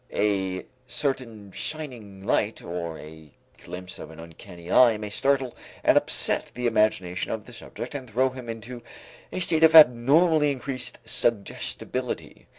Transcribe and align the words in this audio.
A 0.13 0.65
certain 0.87 1.51
shining 1.51 2.23
light 2.23 2.63
or 2.63 2.97
a 2.97 3.29
glimpse 3.63 3.99
of 3.99 4.09
an 4.09 4.19
uncanny 4.19 4.71
eye 4.71 4.97
may 4.97 5.11
startle 5.11 5.55
and 5.83 5.95
upset 5.95 6.49
the 6.55 6.65
imagination 6.65 7.31
of 7.31 7.45
the 7.45 7.53
subject 7.53 7.93
and 7.93 8.09
throw 8.09 8.31
him 8.31 8.49
into 8.49 8.81
a 9.31 9.39
state 9.39 9.63
of 9.63 9.75
abnormally 9.75 10.51
increased 10.51 10.97
suggestibility. 11.05 12.47